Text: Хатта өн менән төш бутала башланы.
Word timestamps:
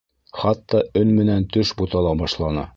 Хатта 0.43 0.81
өн 1.03 1.13
менән 1.21 1.47
төш 1.57 1.77
бутала 1.83 2.19
башланы. 2.25 2.69